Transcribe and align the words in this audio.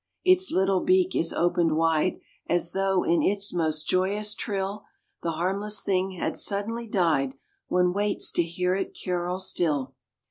Its 0.25 0.49
little 0.51 0.79
beak 0.79 1.15
is 1.15 1.31
opened 1.31 1.77
wide, 1.77 2.19
As 2.47 2.71
though 2.71 3.03
in 3.05 3.21
its 3.21 3.53
most 3.53 3.87
joyous 3.87 4.33
trill 4.33 4.83
The 5.21 5.33
harmless 5.33 5.83
thing 5.83 6.13
had 6.13 6.35
suddenly 6.37 6.87
died. 6.87 7.35
One 7.67 7.93
waits 7.93 8.31
to 8.31 8.41
hear 8.41 8.73
it 8.73 8.97
carol 8.99 9.37
still. 9.39 9.93